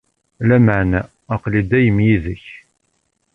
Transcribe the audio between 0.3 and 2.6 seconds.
Lameɛna, aql-i dayem yid-k.